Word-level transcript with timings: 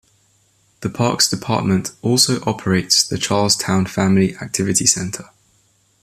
The 0.79 0.89
Parks 0.89 1.29
Department 1.29 1.91
also 2.01 2.41
operates 2.47 3.07
the 3.07 3.19
Charlestown 3.19 3.85
Family 3.85 4.35
Activity 4.37 4.87
Center. 4.87 5.29